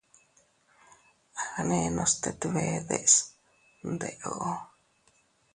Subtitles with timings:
[1.43, 3.23] At agnenos tet bee deʼese
[3.91, 4.31] ndeʼo.